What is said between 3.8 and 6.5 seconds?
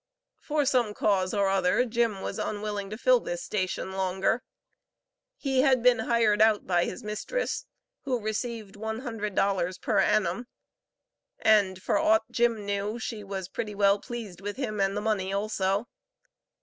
longer. He had been hired